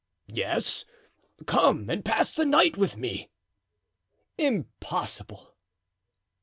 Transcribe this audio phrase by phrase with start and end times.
[0.33, 0.83] "Yes;
[1.45, 3.29] come and pass the night with me."
[4.35, 5.53] "Impossible!"